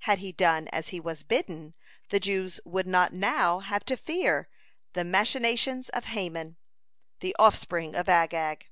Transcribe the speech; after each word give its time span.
Had 0.00 0.18
he 0.18 0.30
done 0.30 0.68
as 0.68 0.88
he 0.90 1.00
was 1.00 1.22
bidden, 1.22 1.74
the 2.10 2.20
Jews 2.20 2.60
would 2.66 2.86
not 2.86 3.14
now 3.14 3.60
have 3.60 3.82
to 3.86 3.96
fear 3.96 4.46
the 4.92 5.04
machinations 5.04 5.88
of 5.88 6.04
Haman, 6.04 6.58
the 7.20 7.34
offspring 7.38 7.94
of 7.96 8.06
Agag. 8.06 8.66